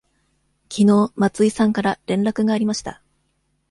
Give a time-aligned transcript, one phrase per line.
[0.67, 3.03] きのう松井さんから連絡がありました。